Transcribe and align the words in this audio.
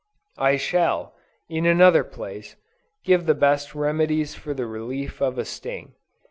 I 0.39 0.57
shall, 0.57 1.13
in 1.47 1.67
another 1.67 2.03
place, 2.03 2.55
give 3.05 3.27
the 3.27 3.35
best 3.35 3.75
remedies 3.75 4.33
for 4.33 4.55
the 4.55 4.65
relief 4.65 5.21
of 5.21 5.37
a 5.37 5.45
sting. 5.45 5.93